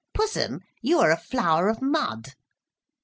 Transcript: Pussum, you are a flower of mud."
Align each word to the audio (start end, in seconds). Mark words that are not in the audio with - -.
Pussum, 0.15 0.61
you 0.81 0.97
are 0.97 1.11
a 1.11 1.15
flower 1.15 1.69
of 1.69 1.79
mud." 1.79 2.29